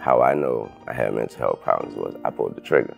[0.00, 2.96] How I know I had mental health problems was I pulled the trigger.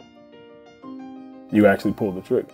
[1.50, 2.46] You actually pulled the trigger.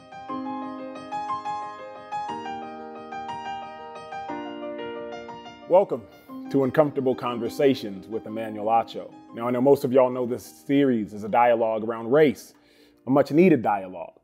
[5.68, 6.00] Welcome
[6.48, 9.12] to Uncomfortable Conversations with Emmanuel Acho.
[9.34, 12.54] Now, I know most of y'all know this series is a dialogue around race,
[13.06, 14.18] a much needed dialogue.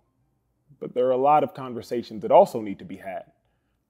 [0.80, 3.24] But there are a lot of conversations that also need to be had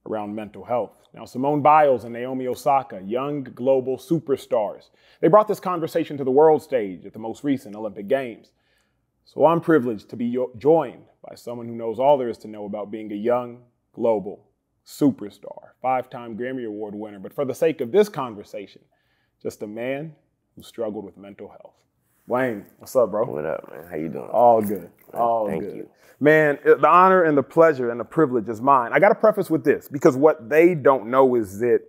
[0.06, 0.92] around mental health.
[1.14, 6.30] Now, Simone Biles and Naomi Osaka, young global superstars, they brought this conversation to the
[6.30, 8.50] world stage at the most recent Olympic Games.
[9.24, 12.66] So I'm privileged to be joined by someone who knows all there is to know
[12.66, 13.62] about being a young
[13.94, 14.46] global
[14.86, 18.82] superstar, five time Grammy Award winner, but for the sake of this conversation,
[19.42, 20.14] just a man
[20.56, 21.74] who struggled with mental health.
[22.26, 23.24] Wayne, what's up, bro?
[23.24, 23.86] What up, man?
[23.90, 24.28] How you doing?
[24.30, 24.90] All good.
[25.16, 25.76] All Thank good.
[25.76, 25.90] you.
[26.20, 28.92] Man, the honor and the pleasure and the privilege is mine.
[28.92, 31.82] I got to preface with this because what they don't know is that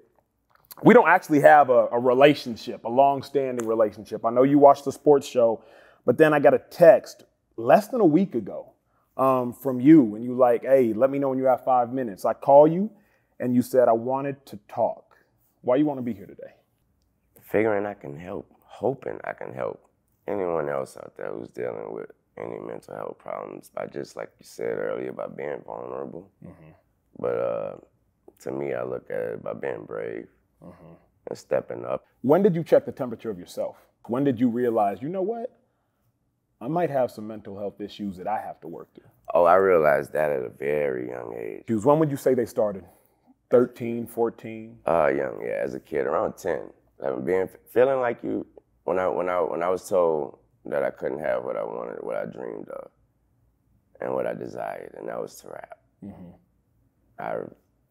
[0.83, 4.25] we don't actually have a, a relationship, a long-standing relationship.
[4.25, 5.63] I know you watched the sports show,
[6.05, 7.23] but then I got a text
[7.55, 8.73] less than a week ago
[9.15, 12.25] um, from you, and you like, "Hey, let me know when you have five minutes."
[12.25, 12.91] I call you,
[13.39, 15.15] and you said I wanted to talk.
[15.61, 16.53] Why you want to be here today?
[17.41, 19.89] Figuring I can help, hoping I can help
[20.27, 24.45] anyone else out there who's dealing with any mental health problems by just like you
[24.45, 26.29] said earlier about being vulnerable.
[27.17, 27.75] But uh,
[28.41, 30.27] to me, I look at it by being brave
[30.61, 32.05] and stepping up.
[32.21, 33.77] When did you check the temperature of yourself?
[34.07, 35.57] When did you realize, you know what?
[36.61, 39.09] I might have some mental health issues that I have to work through.
[39.33, 41.63] Oh, I realized that at a very young age.
[41.83, 42.85] When would you say they started?
[43.51, 44.79] 13, 14?
[44.87, 46.61] Uh, young, yeah, as a kid, around ten,
[46.99, 48.45] like being feeling like you
[48.85, 51.97] when I when I when I was told that I couldn't have what I wanted,
[52.01, 52.89] what I dreamed of,
[54.01, 55.79] and what I desired, and that was to rap.
[56.03, 56.31] Mm-hmm.
[57.19, 57.35] I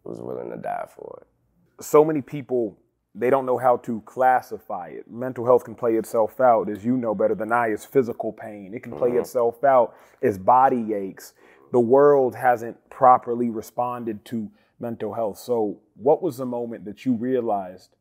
[0.05, 1.85] was willing to die for it.
[1.85, 2.79] So many people,
[3.15, 5.11] they don't know how to classify it.
[5.11, 8.73] Mental health can play itself out, as you know better than I, as physical pain.
[8.75, 9.21] It can play mm-hmm.
[9.21, 11.35] itself out as body aches.
[11.73, 15.39] The world hasn't properly responded to mental health.
[15.39, 17.97] So, what was the moment that you realized,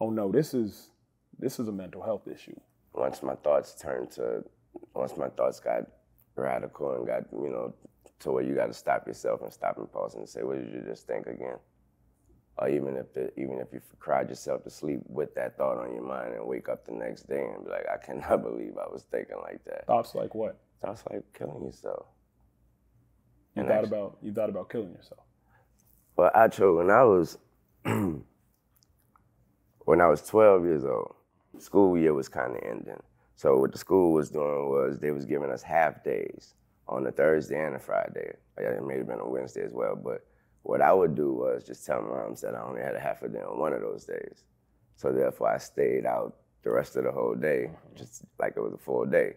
[0.00, 0.90] oh no, this is
[1.38, 2.58] this is a mental health issue?
[2.94, 4.44] Once my thoughts turned to,
[4.94, 5.82] once my thoughts got
[6.36, 7.74] radical and got you know
[8.20, 10.72] to where you got to stop yourself and stop and pause and say, what did
[10.72, 11.56] you just think again?
[12.56, 15.92] Or even if the, even if you cried yourself to sleep with that thought on
[15.92, 18.90] your mind and wake up the next day and be like, I cannot believe I
[18.90, 19.86] was thinking like that.
[19.86, 20.60] Thoughts like what?
[20.80, 22.06] Thoughts like killing yourself.
[23.56, 25.20] You And thought actu- about you thought about killing yourself.
[26.16, 27.38] Well, I chose when I was
[27.84, 28.24] when
[30.00, 31.14] I was 12 years old.
[31.58, 33.02] School year was kind of ending.
[33.36, 36.54] So what the school was doing was they was giving us half days
[36.86, 38.34] on a Thursday and a Friday.
[38.58, 40.24] It may have been a Wednesday as well, but
[40.62, 43.22] what I would do was just tell my mom that I only had a half
[43.22, 44.44] a day on one of those days.
[44.96, 48.72] So therefore, I stayed out the rest of the whole day, just like it was
[48.72, 49.34] a full day.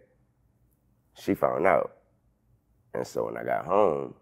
[1.16, 1.98] She found out,
[2.94, 4.14] and so when I got home,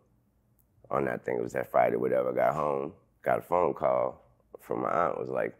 [0.89, 1.37] on that thing.
[1.37, 2.31] It was that Friday, whatever.
[2.31, 4.21] I got home, got a phone call
[4.61, 5.19] from my aunt.
[5.19, 5.55] Was like,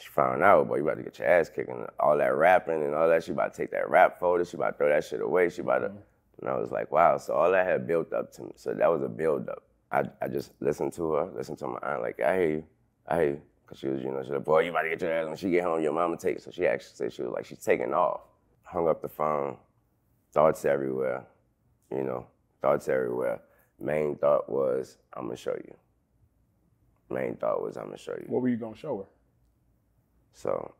[0.00, 1.68] she found out, boy, you about to get your ass kicked.
[1.68, 3.24] And all that rapping and all that.
[3.24, 4.44] She about to take that rap folder.
[4.44, 5.50] She about to throw that shit away.
[5.50, 5.88] She about to.
[5.88, 5.98] Mm-hmm.
[6.40, 7.18] And I was like, wow.
[7.18, 8.52] So all that had built up to me.
[8.56, 9.62] So that was a build up.
[9.92, 12.02] I, I just listened to her, listened to my aunt.
[12.02, 12.64] Like, I hear you,
[13.06, 13.42] I hear you.
[13.66, 15.26] Cause she was, you know, she like, boy, you about to get your ass.
[15.28, 16.42] When she get home, your mama take it.
[16.42, 18.22] So she actually said she was like, she's taking off.
[18.64, 19.56] Hung up the phone.
[20.32, 21.24] Thoughts everywhere.
[21.90, 22.26] You know,
[22.62, 23.40] thoughts everywhere
[23.80, 25.74] main thought was I'm gonna show you.
[27.08, 28.26] Main thought was I'm gonna show you.
[28.28, 29.04] What were you gonna show her?
[30.34, 30.74] So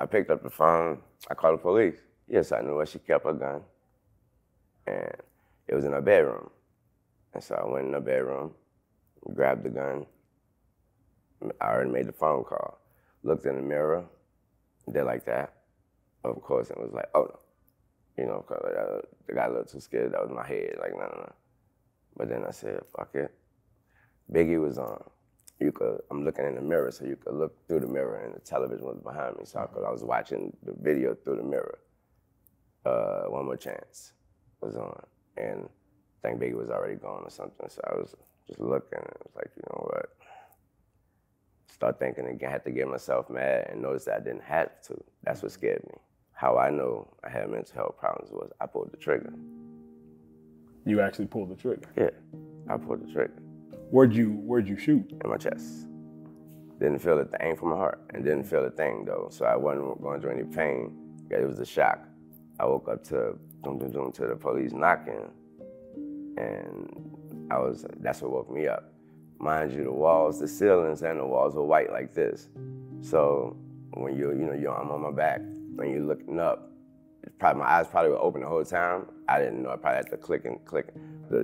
[0.00, 1.00] I picked up the phone.
[1.30, 1.98] I called the police.
[2.28, 3.62] Yes, I knew where she kept her gun,
[4.86, 5.12] and
[5.68, 6.50] it was in her bedroom.
[7.34, 8.52] And so I went in her bedroom,
[9.34, 10.06] grabbed the gun.
[11.60, 12.78] I already made the phone call.
[13.22, 14.04] Looked in the mirror,
[14.92, 15.54] did like that.
[16.24, 17.38] Of course, it was like, oh no.
[18.18, 20.12] You know, 'cause uh, I got a little too scared.
[20.12, 20.76] That was my head.
[20.80, 21.32] Like, no, no, no.
[22.16, 23.32] But then I said, fuck it.
[24.32, 25.02] Biggie was on.
[25.60, 28.34] You could, I'm looking in the mirror, so you could look through the mirror, and
[28.34, 29.44] the television was behind me.
[29.44, 31.78] So I, could, I was watching the video through the mirror.
[32.84, 34.12] Uh, One More Chance
[34.60, 35.00] was on,
[35.36, 35.68] and
[36.24, 37.68] I think Biggie was already gone or something.
[37.68, 38.14] So I was
[38.46, 40.10] just looking, and it was like, you know what?
[41.72, 42.48] Start thinking again.
[42.48, 45.02] I had to get myself mad and notice that I didn't have to.
[45.22, 45.98] That's what scared me.
[46.32, 49.32] How I know I had mental health problems was I pulled the trigger.
[50.84, 51.88] You actually pulled the trigger.
[51.96, 52.10] Yeah,
[52.68, 53.43] I pulled the trigger.
[53.94, 55.08] Where'd you Where'd you shoot?
[55.22, 55.86] in my chest.
[56.80, 59.28] Didn't feel a thing from my heart, and didn't feel a thing though.
[59.30, 60.90] So I wasn't going through any pain.
[61.30, 62.00] It was a shock.
[62.58, 65.30] I woke up to dum dum dum to the police knocking,
[66.36, 67.86] and I was.
[68.00, 68.92] That's what woke me up.
[69.38, 72.48] Mind you, the walls, the ceilings, and the walls were white like this.
[73.00, 73.56] So
[73.92, 75.40] when you you know you I'm on my back,
[75.76, 76.68] when you're looking up,
[77.38, 79.06] probably my eyes probably were open the whole time.
[79.28, 79.70] I didn't know.
[79.70, 80.88] I probably had to click and click.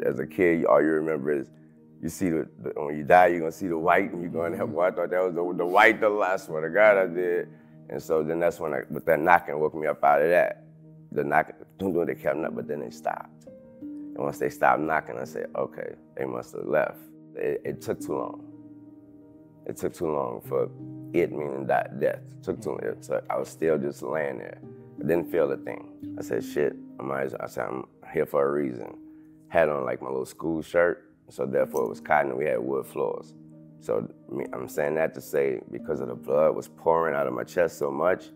[0.05, 1.49] As a kid, all you remember is
[2.02, 4.56] you see the, the when you die, you're gonna see the white, and you're gonna
[4.56, 4.69] have.
[4.69, 4.76] Mm-hmm.
[4.76, 6.62] Well, I thought that was the, the white the last one.
[6.62, 7.49] The God I did,
[7.91, 10.64] and so then that's when I with that knocking woke me up out of that.
[11.12, 11.56] The knocking,
[12.06, 13.47] they kept up, but then they stopped.
[13.81, 16.99] And once they stopped knocking, I said, okay, they must have left.
[17.35, 18.44] It, it took too long.
[19.67, 20.70] It took too long for
[21.12, 22.20] it meaning that death.
[22.38, 22.96] It took too long.
[23.00, 24.58] So I was still just laying there.
[24.99, 26.17] I didn't feel a thing.
[26.19, 28.96] I said, shit, I might I said, I'm here for a reason.
[29.49, 32.87] Had on like my little school shirt, so therefore it was cotton we had wood
[32.87, 33.35] floors.
[33.81, 34.06] So
[34.53, 37.79] I'm saying that to say because of the blood was pouring out of my chest
[37.79, 38.27] so much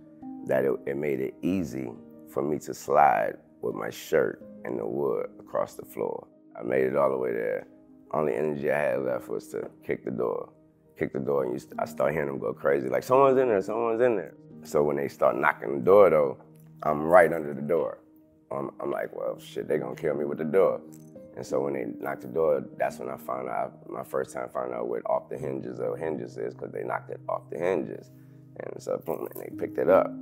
[0.46, 1.90] that it, it made it easy
[2.30, 6.26] for me to slide with my shirt and the wood across the floor.
[6.58, 7.66] I made it all the way there.
[8.12, 10.50] Only energy I had left was to kick the door.
[10.98, 13.60] Kick the door, and you, I start hearing them go crazy, like someone's in there,
[13.60, 14.34] someone's in there.
[14.62, 16.38] So when they start knocking the door, though,
[16.84, 17.98] I'm right under the door.
[18.52, 20.80] I'm, I'm like, well, shit, they gonna kill me with the door.
[21.36, 24.48] And so when they knocked the door, that's when I found out, my first time
[24.50, 27.58] found out what off the hinges of hinges is, because they knocked it off the
[27.58, 28.10] hinges.
[28.60, 30.12] And so boom, and they picked it up.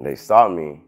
[0.00, 0.82] They saw me,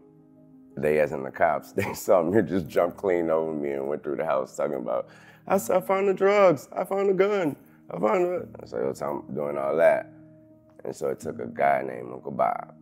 [0.77, 4.03] they as in the cops, they saw me just jump clean over me and went
[4.03, 5.09] through the house talking about,
[5.47, 7.57] I, I found the drugs, I found the gun,
[7.91, 8.49] I found it.
[8.65, 10.13] So they were doing all that.
[10.85, 12.73] And so it took a guy named Uncle Bob.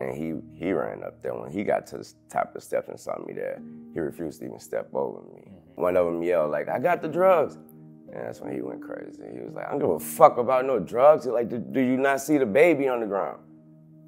[0.00, 1.34] And he he ran up there.
[1.34, 3.60] When he got to the top of the steps and saw me there,
[3.92, 5.42] he refused to even step over me.
[5.46, 5.82] Mm-hmm.
[5.82, 7.56] One of them yelled like, "I got the drugs,"
[8.12, 9.22] and that's when he went crazy.
[9.30, 11.98] He was like, "I don't give a fuck about no drugs." He's like, "Do you
[11.98, 13.40] not see the baby on the ground?"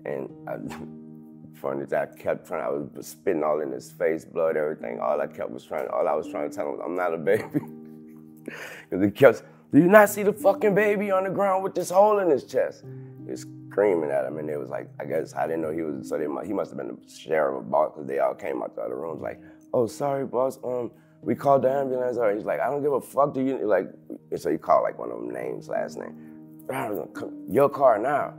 [0.06, 0.56] And I,
[1.60, 2.64] funny that I kept trying.
[2.64, 4.98] I was spitting all in his face, blood, everything.
[4.98, 5.88] All I kept was trying.
[5.88, 7.44] All I was trying to tell him, was, "I'm not a baby,"
[8.90, 9.42] because he kept.
[9.72, 12.44] Do you not see the fucking baby on the ground with this hole in his
[12.44, 12.82] chest?
[13.24, 15.82] He was screaming at him, and it was like, I guess I didn't know he
[15.82, 16.08] was.
[16.08, 18.62] So they, he must have been the sheriff of a boss because they all came
[18.62, 19.40] out the other rooms like,
[19.72, 20.58] "Oh, sorry, boss.
[20.62, 20.90] Um,
[21.22, 23.34] we called the ambulance." Or he's like, "I don't give a fuck.
[23.34, 23.88] Do you like?"
[24.36, 26.14] So he called like one of them names, last name.
[27.48, 28.34] Your car now.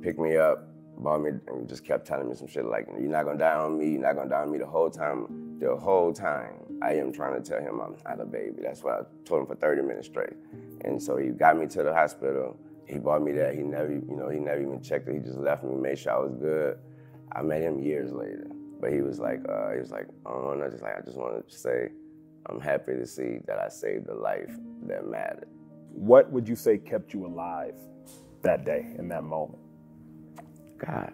[0.00, 0.68] Pick me up,
[0.98, 3.78] bought me, and just kept telling me some shit like, "You're not gonna die on
[3.78, 3.90] me.
[3.90, 7.40] You're not gonna die on me." The whole time, the whole time, I am trying
[7.40, 8.62] to tell him I'm not a baby.
[8.62, 10.36] That's what I told him for 30 minutes straight.
[10.84, 12.56] And so he got me to the hospital.
[12.88, 13.54] He bought me that.
[13.54, 15.14] He never, you know, he never even checked it.
[15.14, 16.78] He just left me, made sure I was good.
[17.32, 18.46] I met him years later,
[18.80, 21.18] but he was like, uh, he was like, oh, and I just like, I just
[21.18, 21.88] wanted to say,
[22.46, 24.56] I'm happy to see that I saved a life
[24.86, 25.48] that mattered.
[25.92, 27.74] What would you say kept you alive
[28.42, 29.60] that day in that moment?
[30.78, 31.12] God,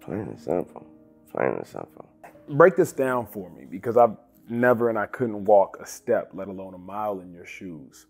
[0.00, 0.86] plain and simple,
[1.32, 2.06] plain and simple.
[2.50, 4.16] Break this down for me because I've
[4.50, 8.06] never and I couldn't walk a step, let alone a mile in your shoes.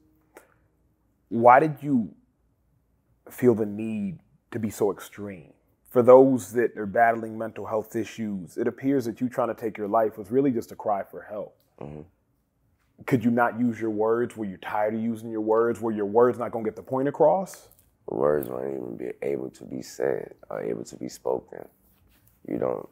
[1.28, 2.14] Why did you
[3.30, 4.20] feel the need
[4.50, 5.52] to be so extreme?
[5.90, 9.78] For those that are battling mental health issues, it appears that you trying to take
[9.78, 11.56] your life was really just a cry for help.
[11.80, 12.02] Mm-hmm.
[13.06, 14.36] Could you not use your words?
[14.36, 15.80] Were you tired of using your words?
[15.80, 17.68] Were your words not going to get the point across?
[18.06, 21.66] Words won't even be able to be said or able to be spoken.
[22.46, 22.88] You don't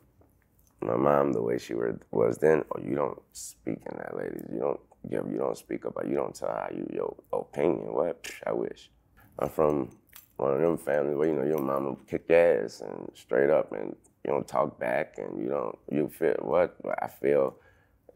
[0.82, 4.42] my mom the way she were, was then, or you don't speak in that, ladies.
[4.52, 4.80] You don't
[5.10, 7.92] give, you don't speak about, you don't tell how you your opinion.
[7.92, 8.30] What?
[8.46, 8.90] I wish.
[9.38, 9.90] I'm from
[10.36, 13.94] one of them families where you know your mama kick ass and straight up, and
[14.24, 17.56] you don't talk back, and you don't you feel what I feel,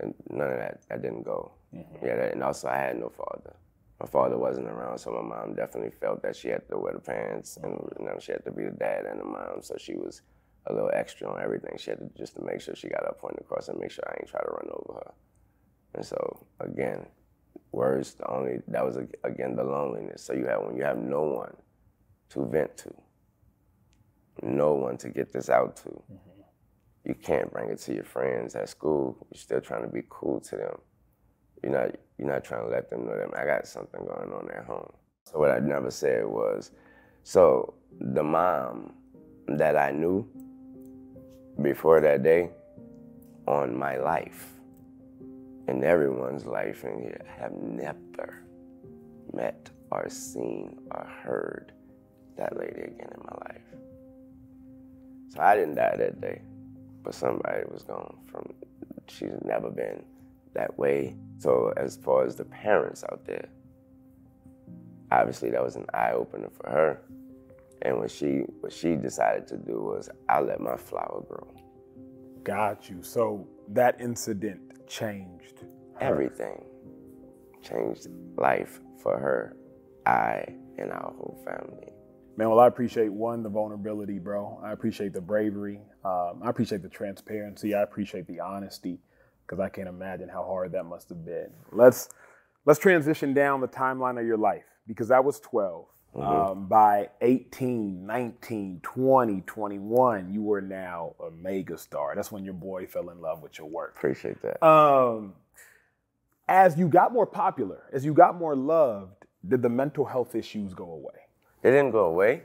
[0.00, 1.52] and none of that that didn't go.
[1.75, 2.06] Mm-hmm.
[2.06, 3.54] Yeah, that, and also I had no father.
[4.00, 7.00] My father wasn't around, so my mom definitely felt that she had to wear the
[7.00, 9.94] pants, and you know, she had to be the dad and the mom, so she
[9.94, 10.23] was
[10.66, 11.76] a little extra on everything.
[11.78, 14.04] She had to just to make sure she got her point across and make sure
[14.06, 15.12] I ain't try to run over her.
[15.94, 17.06] And so again,
[17.73, 20.23] words the only that was again the loneliness.
[20.23, 21.54] So you have when you have no one
[22.30, 22.94] to vent to,
[24.42, 25.88] no one to get this out to.
[25.88, 26.40] Mm-hmm.
[27.04, 29.16] You can't bring it to your friends at school.
[29.32, 30.78] You're still trying to be cool to them.
[31.62, 34.50] You're not you're not trying to let them know that I got something going on
[34.50, 34.92] at home.
[35.25, 36.70] So what I never said was,
[37.23, 38.94] so the mom
[39.49, 40.26] that I knew
[41.61, 42.50] before that day
[43.47, 44.60] on my life
[45.70, 48.42] and everyone's life in here have never
[49.32, 51.70] met or seen or heard
[52.36, 53.62] that lady again in my life.
[55.28, 56.42] So I didn't die that day,
[57.04, 58.52] but somebody was gone from,
[59.06, 60.02] she's never been
[60.54, 61.14] that way.
[61.38, 63.48] So as far as the parents out there,
[65.12, 67.00] obviously that was an eye opener for her.
[67.82, 71.46] And what she what she decided to do was I let my flower grow.
[72.42, 73.02] Got you.
[73.02, 75.61] So that incident changed
[76.00, 76.06] her.
[76.06, 76.64] everything.
[77.62, 79.56] Changed life for her,
[80.06, 80.44] I,
[80.78, 81.88] and our whole family.
[82.37, 84.61] Man, well, I appreciate one, the vulnerability, bro.
[84.64, 85.80] I appreciate the bravery.
[86.04, 87.75] Um, I appreciate the transparency.
[87.75, 88.99] I appreciate the honesty
[89.47, 91.50] because I can't imagine how hard that must have been.
[91.73, 92.09] Let's
[92.64, 95.87] let's transition down the timeline of your life because that was 12.
[96.14, 96.50] Mm-hmm.
[96.50, 102.14] Um, by 18, 19, 20, 21, you were now a mega star.
[102.17, 103.95] That's when your boy fell in love with your work.
[103.97, 104.64] Appreciate that.
[104.67, 105.35] Um,
[106.49, 110.75] as you got more popular, as you got more loved, did the mental health issues
[110.75, 111.14] go away?
[111.62, 112.43] They didn't go away,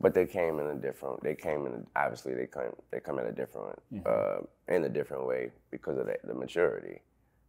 [0.00, 1.22] but they came in a different.
[1.22, 4.06] They came in a, obviously they come they come in a different mm-hmm.
[4.06, 7.00] uh, in a different way because of the, the maturity.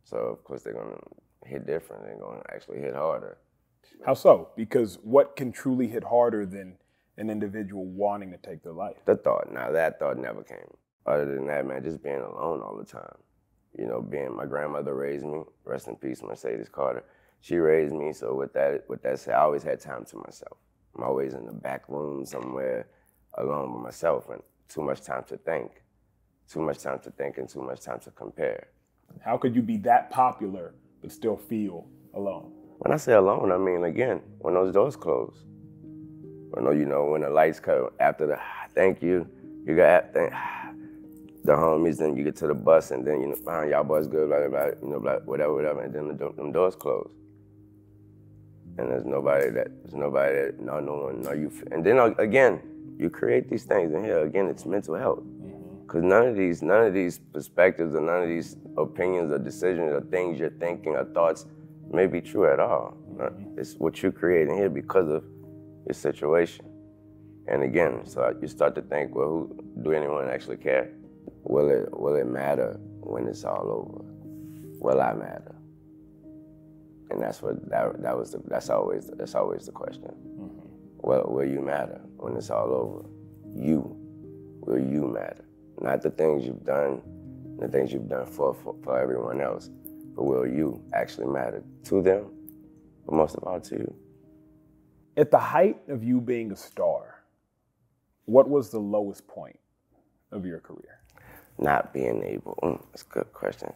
[0.03, 0.97] So of course they're gonna
[1.45, 2.05] hit different.
[2.05, 3.37] They're gonna actually hit harder.
[4.05, 4.49] How so?
[4.55, 6.77] Because what can truly hit harder than
[7.17, 8.97] an individual wanting to take their life?
[9.05, 9.51] The thought.
[9.51, 10.57] Now that thought never came.
[11.05, 13.17] Other than that, man, just being alone all the time.
[13.77, 15.43] You know, being my grandmother raised me.
[15.65, 17.03] Rest in peace, Mercedes Carter.
[17.41, 18.13] She raised me.
[18.13, 20.57] So with that, with that said, I always had time to myself.
[20.95, 22.87] I'm always in the back room somewhere
[23.37, 25.71] alone with myself and too much time to think.
[26.47, 28.67] Too much time to think and too much time to compare.
[29.21, 32.51] How could you be that popular but still feel alone?
[32.83, 35.45] When I say alone, I mean again, when those doors close.
[36.49, 38.37] When you know when the lights come after the
[38.75, 39.25] thank you,
[39.65, 40.33] you got thank,
[41.45, 44.07] the homies, then you get to the bus, and then you know, find y'all boys
[44.07, 47.09] good, blah, blah, blah, you know, blah, whatever, whatever, and then the, them doors close.
[48.77, 52.13] And there's nobody that there's nobody that no no one know you and then uh,
[52.17, 52.61] again
[52.97, 54.23] you create these things and here.
[54.23, 55.23] Again it's mental health.
[55.83, 56.09] Because mm-hmm.
[56.09, 60.01] none of these none of these perspectives or none of these opinions or decisions or
[60.01, 61.45] things you're thinking or thoughts
[61.93, 63.59] may be true at all mm-hmm.
[63.59, 65.23] it's what you create in here because of
[65.85, 66.65] your situation
[67.47, 70.91] and again so you start to think well who, do anyone actually care
[71.43, 74.05] will it will it matter when it's all over
[74.79, 75.53] will i matter
[77.13, 80.09] and that's what that, that was the, that's always that's always the question.
[80.09, 80.67] Mm-hmm.
[80.97, 83.07] Well, will you matter when it's all over?
[83.55, 83.95] You,
[84.65, 85.45] will you matter?
[85.79, 87.01] Not the things you've done,
[87.59, 89.69] the things you've done for, for, for everyone else,
[90.15, 92.31] but will you actually matter to them,
[93.05, 93.95] but most of all to you?
[95.15, 97.23] At the height of you being a star,
[98.25, 99.59] what was the lowest point
[100.31, 100.99] of your career?
[101.59, 102.57] Not being able.
[102.63, 103.73] Mm, that's a good question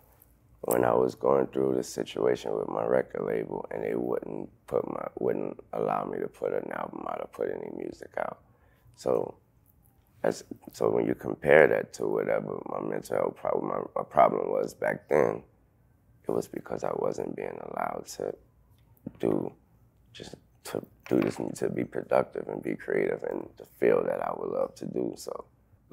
[0.62, 4.88] when I was going through the situation with my record label and they wouldn't put
[4.90, 8.40] my wouldn't allow me to put an album out or put any music out.
[8.96, 9.36] So
[10.22, 14.50] that's so when you compare that to whatever my mental health problem my, my problem
[14.50, 15.44] was back then,
[16.28, 18.34] it was because I wasn't being allowed to
[19.20, 19.52] do
[20.14, 24.32] just to do this to be productive and be creative and to feel that I
[24.38, 25.46] would love to do so.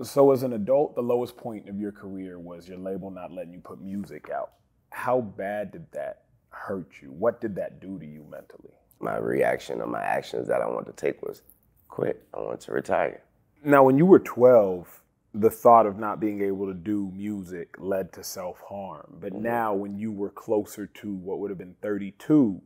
[0.02, 3.52] So, as an adult, the lowest point of your career was your label not letting
[3.52, 4.54] you put music out.
[4.90, 7.12] How bad did that hurt you?
[7.12, 8.72] What did that do to you mentally?
[8.98, 11.42] My reaction or my actions that I wanted to take was
[11.86, 12.26] quit.
[12.34, 13.22] I wanted to retire.
[13.62, 15.02] Now, when you were 12,
[15.34, 19.18] the thought of not being able to do music led to self harm.
[19.20, 19.42] But mm-hmm.
[19.42, 22.62] now, when you were closer to what would have been 32,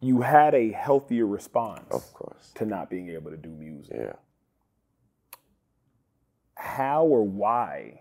[0.00, 4.12] you had a healthier response of course to not being able to do music yeah
[6.56, 8.00] how or why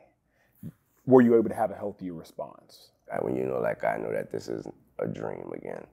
[1.06, 2.90] were you able to have a healthier response?
[3.22, 4.68] When you know, like I know that this is
[5.00, 5.86] a dream again,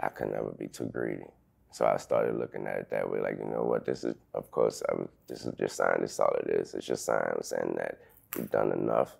[0.00, 1.26] I can never be too greedy.
[1.70, 4.50] So I started looking at it that way, like you know what, this is of
[4.50, 5.98] course I was, this is your sign.
[6.00, 6.74] This is all it is.
[6.74, 7.98] It's your sign saying that
[8.36, 9.16] you've done enough,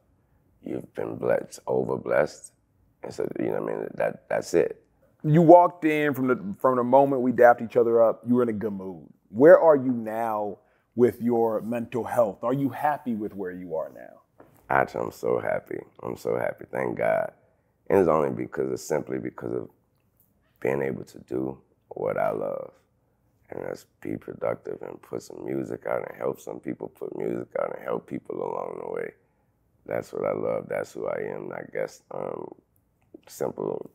[0.65, 2.53] you've been blessed, over blessed,
[3.03, 3.89] and so you know what I mean.
[3.95, 4.83] That that's it.
[5.25, 8.23] You walked in from the from the moment we dapped each other up.
[8.27, 9.07] You were in a good mood.
[9.31, 10.59] Where are you now
[10.95, 12.43] with your mental health?
[12.43, 14.45] Are you happy with where you are now?
[14.71, 15.79] Actually, I'm so happy.
[16.03, 16.65] I'm so happy.
[16.71, 17.33] Thank God.
[17.89, 19.69] And it's only because of simply because of
[20.61, 21.59] being able to do
[21.89, 22.73] what I love.
[23.51, 27.49] And that's be productive and put some music out and help some people put music
[27.59, 29.13] out and help people along the way.
[29.87, 30.67] That's what I love.
[30.69, 31.51] That's who I am.
[31.53, 32.47] I guess um,
[33.27, 33.91] simple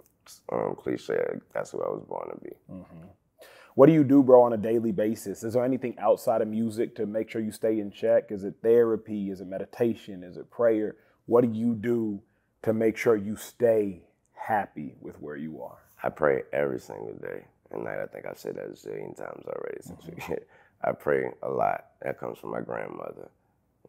[0.51, 1.19] um, cliche.
[1.53, 2.55] That's who I was born to be.
[2.71, 3.07] Mm-hmm.
[3.75, 5.43] What do you do, bro, on a daily basis?
[5.43, 8.31] Is there anything outside of music to make sure you stay in check?
[8.31, 9.31] Is it therapy?
[9.31, 10.23] Is it meditation?
[10.23, 10.95] Is it prayer?
[11.25, 12.21] What do you do
[12.63, 15.79] to make sure you stay happy with where you are?
[16.03, 17.45] I pray every single day.
[17.73, 20.33] And I think I've said that a zillion times already since mm-hmm.
[20.33, 20.37] we
[20.83, 21.85] I pray a lot.
[22.01, 23.29] That comes from my grandmother.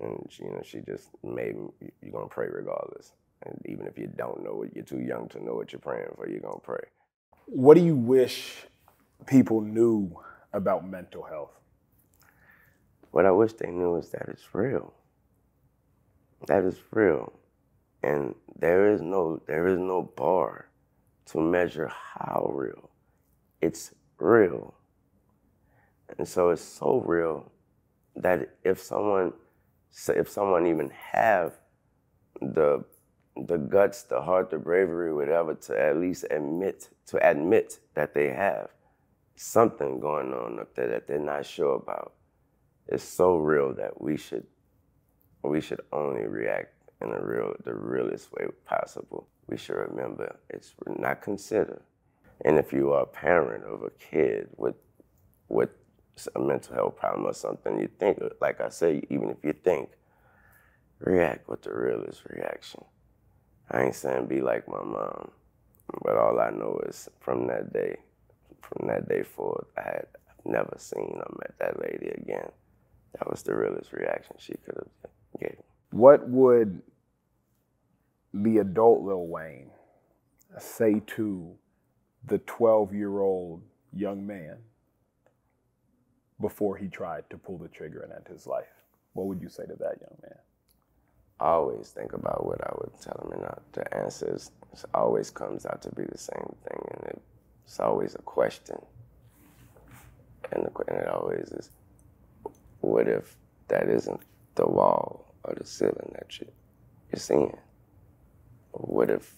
[0.00, 1.68] And she, you know, she just made me,
[2.02, 3.12] you're gonna pray regardless.
[3.42, 6.08] And even if you don't know it, you're too young to know what you're praying
[6.16, 6.84] for, you're gonna pray.
[7.46, 8.66] What do you wish
[9.26, 10.16] people knew
[10.52, 11.50] about mental health?
[13.10, 14.94] What I wish they knew is that it's real.
[16.46, 17.32] That is real.
[18.02, 20.68] And there is no there is no bar
[21.26, 22.90] to measure how real.
[23.60, 24.74] It's real.
[26.18, 27.50] And so it's so real
[28.16, 29.32] that if someone,
[30.08, 31.54] if someone even have
[32.40, 32.84] the
[33.36, 38.28] the guts, the heart, the bravery, whatever, to at least admit to admit that they
[38.28, 38.68] have
[39.36, 42.12] something going on up there that they're not sure about.
[42.86, 44.46] It's so real that we should
[45.42, 49.26] we should only react in the real the realest way possible.
[49.48, 51.82] We should remember it's not considered.
[52.44, 54.74] And if you are a parent of a kid with
[55.48, 55.70] with
[56.34, 59.90] a mental health problem or something, you think, like I say, even if you think,
[61.00, 62.84] react with the realest reaction.
[63.70, 65.30] I ain't saying be like my mom,
[66.02, 67.96] but all I know is from that day,
[68.60, 70.06] from that day forward, I had
[70.44, 72.50] never seen or met that lady again.
[73.18, 75.58] That was the realest reaction she could have gave.
[75.90, 76.82] What would
[78.32, 79.70] the adult Lil Wayne
[80.58, 81.56] say to
[82.26, 83.62] the 12 year old
[83.92, 84.56] young man
[86.40, 88.66] before he tried to pull the trigger and end his life?
[89.12, 90.38] What would you say to that young man?
[91.40, 94.50] I always think about what I would tell him, and the answers
[94.94, 97.20] always comes out to be the same thing, and
[97.64, 98.78] it's always a question.
[100.52, 101.70] And, the, and it always is,
[102.80, 103.36] what if
[103.68, 104.20] that isn't
[104.54, 106.46] the wall or the ceiling that you,
[107.10, 107.56] you're seeing?
[108.72, 109.34] What if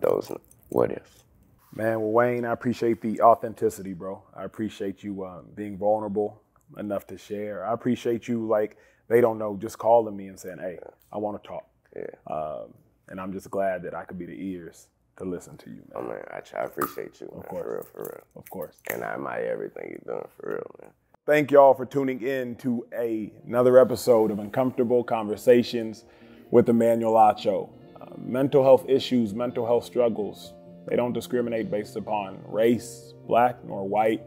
[0.00, 0.30] those,
[0.68, 1.24] what if?
[1.72, 4.22] Man, well, Wayne, I appreciate the authenticity, bro.
[4.34, 6.42] I appreciate you um, being vulnerable
[6.78, 7.64] enough to share.
[7.64, 8.76] I appreciate you, like,
[9.08, 10.78] they don't know, just calling me and saying, hey.
[11.12, 11.66] I want to talk.
[11.96, 12.32] Yeah.
[12.32, 12.72] Um,
[13.08, 14.86] and I'm just glad that I could be the ears
[15.16, 15.96] to listen to you, man.
[15.96, 17.64] Oh, man, I, I appreciate you, man, of course.
[17.64, 18.24] for real, for real.
[18.36, 18.76] Of course.
[18.92, 20.90] And I admire everything you're doing, for real, man.
[21.26, 26.04] Thank y'all for tuning in to a, another episode of Uncomfortable Conversations
[26.50, 27.70] with Emmanuel Acho.
[28.00, 30.54] Uh, mental health issues, mental health struggles,
[30.90, 34.22] they don't discriminate based upon race, black nor white,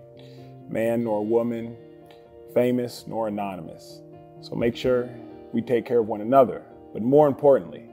[0.69, 1.75] man nor woman,
[2.53, 3.99] famous nor anonymous.
[4.41, 5.09] So make sure
[5.51, 6.63] we take care of one another.
[6.93, 7.89] But more importantly,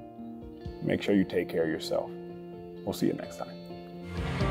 [0.83, 2.11] make sure you take care of yourself.
[2.85, 4.50] We'll see you next time.